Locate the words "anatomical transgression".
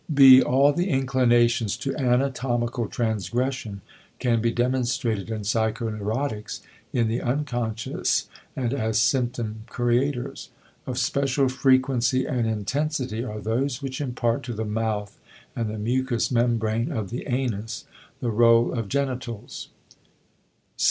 1.95-3.81